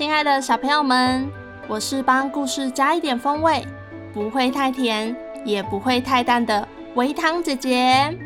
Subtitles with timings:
[0.00, 1.30] 亲爱的小朋友们，
[1.68, 3.62] 我是帮故事加一点风味，
[4.14, 5.14] 不会太甜，
[5.44, 8.18] 也不会太淡的微糖姐姐。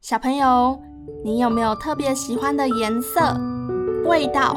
[0.00, 0.82] 小朋友，
[1.24, 3.40] 你有没有特别喜欢的颜色、
[4.04, 4.56] 味道？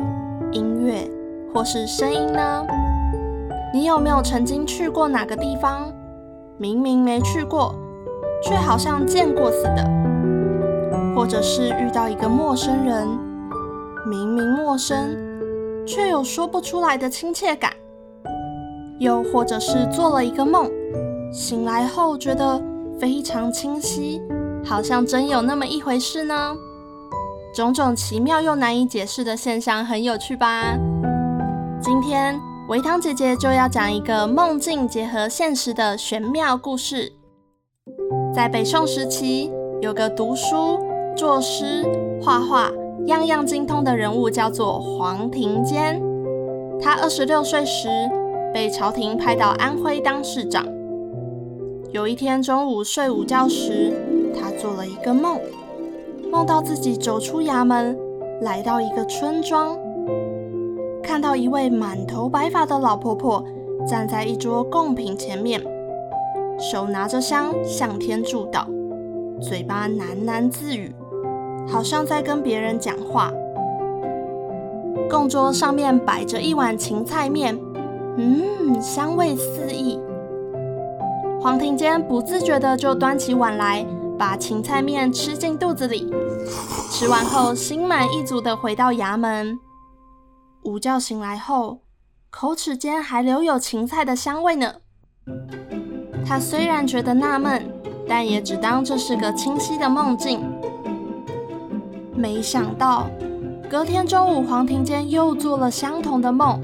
[0.53, 1.09] 音乐
[1.53, 2.65] 或是声音呢？
[3.73, 5.91] 你有没有曾经去过哪个地方，
[6.57, 7.73] 明明没去过，
[8.43, 9.83] 却好像见过似的？
[11.15, 13.07] 或者是遇到一个陌生人，
[14.07, 15.15] 明明陌生，
[15.85, 17.71] 却有说不出来的亲切感？
[18.99, 20.69] 又或者是做了一个梦，
[21.31, 22.61] 醒来后觉得
[22.99, 24.21] 非常清晰，
[24.63, 26.55] 好像真有那么一回事呢？
[27.53, 30.75] 种种奇妙又难以解释的现象，很有趣吧？
[31.79, 32.35] 今天
[32.67, 37.13] 微糖姐姐就要讲一个梦境结合现实的玄妙故事。
[38.33, 39.51] 在北宋时期，
[39.83, 40.79] 有个读书、
[41.15, 41.85] 作诗、
[42.23, 42.71] 画画
[43.05, 46.01] 样样精通的人物，叫做黄庭坚。
[46.81, 47.87] 他二十六岁时
[48.51, 50.65] 被朝廷派到安徽当市长。
[51.91, 53.93] 有一天中午睡午觉时，
[54.33, 55.37] 他做了一个梦。
[56.33, 57.95] 梦到自己走出衙门，
[58.41, 59.77] 来到一个村庄，
[61.03, 63.45] 看到一位满头白发的老婆婆
[63.87, 65.61] 站在一桌贡品前面，
[66.57, 68.65] 手拿着香向天祝祷，
[69.39, 70.91] 嘴巴喃喃自语，
[71.67, 73.31] 好像在跟别人讲话。
[75.07, 77.55] 供桌上面摆着一碗芹菜面，
[78.17, 79.99] 嗯，香味四溢。
[81.39, 83.85] 黄庭坚不自觉地就端起碗来。
[84.17, 86.13] 把芹菜面吃进肚子里，
[86.89, 89.59] 吃完后心满意足地回到衙门。
[90.63, 91.79] 午觉醒来后，
[92.29, 94.75] 口齿间还留有芹菜的香味呢。
[96.25, 97.69] 他虽然觉得纳闷，
[98.07, 100.41] 但也只当这是个清晰的梦境。
[102.15, 103.07] 没想到
[103.69, 106.61] 隔天中午，黄庭坚又做了相同的梦，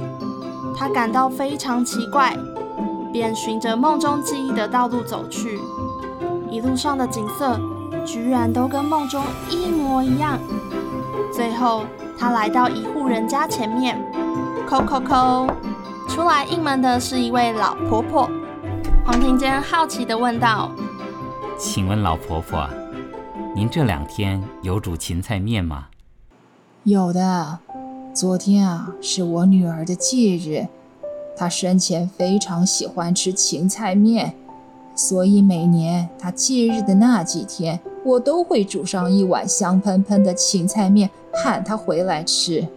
[0.77, 2.37] 他感到非常奇怪，
[3.11, 5.59] 便循着梦中记忆的道路走去。
[6.51, 7.59] 一路上的景色
[8.05, 10.39] 居然都跟梦中一模一样。
[11.31, 11.85] 最后，
[12.17, 13.97] 他来到一户人家前面，
[14.67, 15.47] 叩叩叩，
[16.07, 18.29] 出来应门的是一位老婆婆。
[19.05, 20.71] 黄庭坚好奇地问道
[21.57, 22.67] ：“请问老婆婆，
[23.55, 25.87] 您这两天有煮芹菜面吗
[26.83, 27.59] ？”“有的，
[28.13, 30.67] 昨天啊是我女儿的忌日，
[31.35, 34.35] 她生前非常喜欢吃芹菜面。”
[34.99, 41.09] 所以每年他忌日的那几天，我都会煮上一碗香喷喷的芹菜面，
[41.41, 42.67] 喊他回来吃。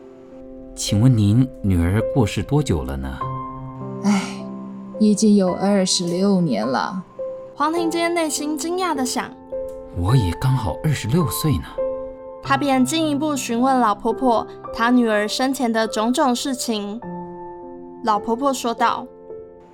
[0.73, 3.19] 请问您女儿过世多久了呢？
[4.05, 4.23] 唉，
[5.01, 7.03] 已经有二十六年了。
[7.57, 9.29] 黄庭坚内心惊讶地想：
[9.99, 11.65] 我也刚好二十六岁呢。
[12.41, 17.01] 他便进一步询问老婆婆她女儿生前的种种事情。
[18.05, 19.09] 老婆婆说道：“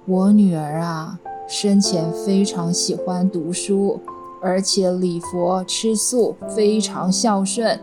[0.09, 3.99] 我女儿啊。”生前非常喜欢读书，
[4.43, 7.81] 而且礼佛吃素，非常孝顺，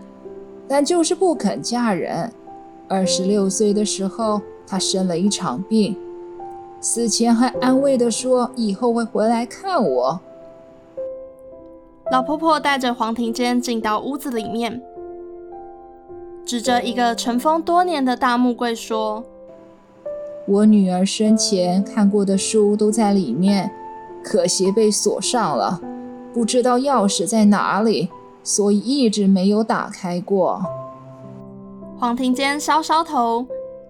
[0.68, 2.32] 但就是不肯嫁人。
[2.88, 5.98] 二十六岁的时候，她生了一场病，
[6.80, 10.20] 死前还安慰地说以后会回来看我。
[12.12, 14.80] 老婆婆带着黄庭坚进到屋子里面，
[16.46, 19.26] 指着一个尘封多年的大木柜说。
[20.48, 23.72] 我女儿生前看过的书都在里面，
[24.24, 25.82] 可惜被锁上了，
[26.34, 28.10] 不知道钥匙在哪里，
[28.44, 30.62] 所以一直没有打开过。
[31.98, 33.48] 黄庭坚搔搔头，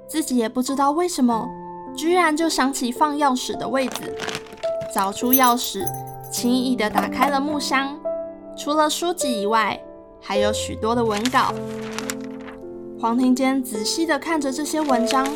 [0.07, 1.45] 自己也不知道为什么，
[1.93, 4.15] 居然就想起放钥匙的位置，
[4.93, 5.85] 找出钥匙，
[6.31, 7.97] 轻易地打开了木箱。
[8.57, 9.77] 除了书籍以外，
[10.21, 11.53] 还有许多的文稿。
[12.97, 15.27] 黄庭坚仔细地看着这些文章。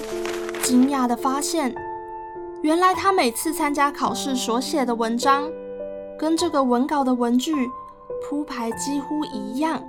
[0.69, 1.73] 惊讶地发现，
[2.61, 5.49] 原来他每次参加考试所写的文章，
[6.15, 7.55] 跟这个文稿的文句
[8.21, 9.83] 铺排几乎一样，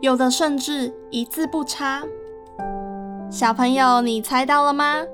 [0.00, 2.02] 有的甚至一字不差。
[3.30, 5.04] 小朋友，你猜到了吗？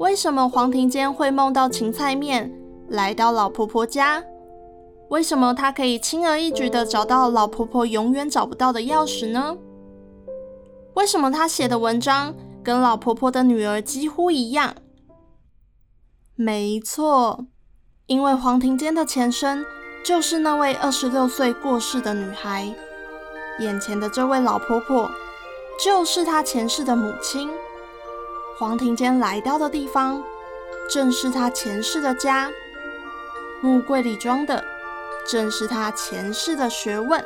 [0.00, 2.52] 为什么黄庭坚会梦到芹菜面，
[2.88, 4.24] 来到老婆婆家？
[5.08, 9.56] 为什么他可以轻而易举地找到老婆婆永远找不到的钥匙呢？
[10.94, 12.34] 为什么他写的文章
[12.66, 14.74] 跟老婆婆的女儿几乎一样？
[16.34, 17.46] 没错，
[18.06, 19.64] 因为黄庭坚的前身
[20.04, 22.74] 就是那位二十六岁过世的女孩，
[23.60, 25.08] 眼前的这位老婆婆。
[25.78, 27.48] 就是他前世的母亲。
[28.58, 30.20] 黄庭坚来到的地方，
[30.90, 32.50] 正是他前世的家。
[33.60, 34.64] 木柜里装的，
[35.30, 37.24] 正是他前世的学问。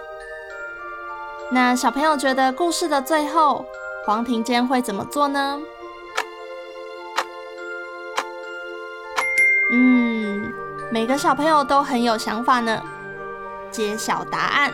[1.50, 3.64] 那小朋友觉得故事的最后，
[4.10, 5.60] 黄庭坚会怎么做呢？
[9.70, 10.52] 嗯，
[10.90, 12.82] 每个小朋友都很有想法呢。
[13.70, 14.72] 揭晓答案，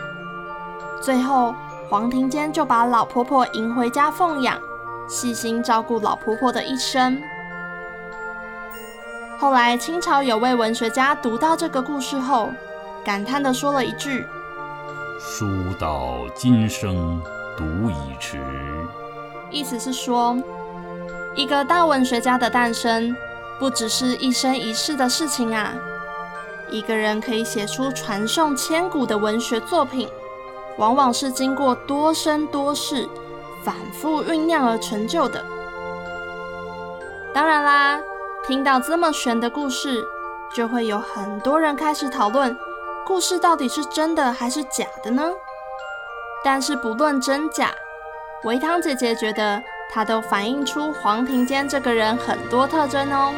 [0.99, 1.53] 最后。
[1.87, 4.59] 黄庭坚就把老婆婆迎回家奉养，
[5.07, 7.21] 细心照顾老婆婆的一生。
[9.37, 12.49] 后来清朝有位文学家读到这个故事后，
[13.05, 14.25] 感叹地说了一句
[15.21, 15.45] ：“书
[15.79, 17.21] 到今生
[17.55, 18.43] 读已迟。”
[19.49, 20.37] 意思是说，
[21.35, 23.15] 一个大文学家的诞生，
[23.59, 25.73] 不只是一生一世的事情啊。
[26.69, 30.09] 一个人可以写出传颂千古的文学作品。
[30.77, 33.09] 往往是经过多生多世、
[33.63, 35.43] 反复酝酿而成就的。
[37.33, 37.99] 当然啦，
[38.45, 40.03] 听到这么玄的故事，
[40.53, 42.55] 就会有很多人开始讨论，
[43.07, 45.23] 故事到底是真的还是假的呢？
[46.43, 47.73] 但是不论真假，
[48.43, 53.33] 维汤姐姐觉得它都反映出黄庭坚这个人很多特征哦。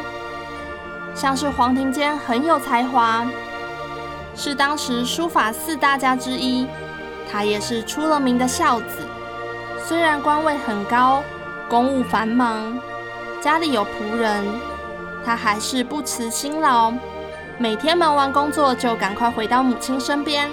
[1.14, 3.26] 像是黄庭坚很有才华，
[4.36, 6.66] 是当时书法四大家之一。
[7.32, 9.06] 他也是出了名的孝子，
[9.86, 11.22] 虽然官位很高，
[11.68, 12.76] 公务繁忙，
[13.40, 14.44] 家里有仆人，
[15.24, 16.92] 他还是不辞辛劳，
[17.56, 20.50] 每天忙完工作就赶快回到母亲身边，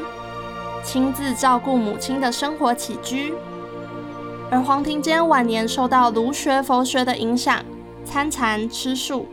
[0.83, 3.33] 亲自照顾母亲的生活起居。
[4.49, 7.63] 而黄庭坚晚年受到儒学、佛学的影响，
[8.05, 9.25] 参禅吃素，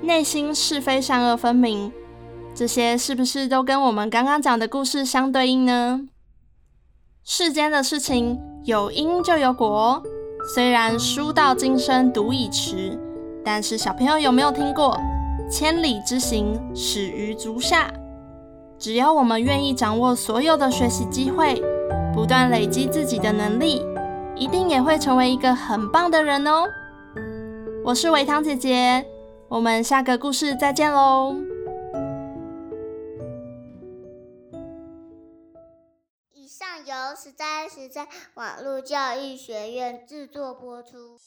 [0.00, 1.92] 内心是非善恶分明，
[2.54, 6.02] 这些是不是都跟我们刚刚讲的故事相对应呢？
[7.24, 10.02] 世间的事情有因就有果，
[10.54, 12.96] 虽然书到今生读已迟，
[13.44, 14.96] 但是小朋友有没有听过
[15.50, 17.92] “千里之行，始于足下”？
[18.78, 21.60] 只要我们愿意掌握所有的学习机会，
[22.14, 23.82] 不断累积自己的能力，
[24.40, 26.64] 一定也会成为一个很棒的人哦！
[27.84, 29.06] 我是维糖姐姐，
[29.50, 31.36] 我们下个故事再见喽。
[36.32, 41.18] 以上由实在实在网络教育学院制作播出。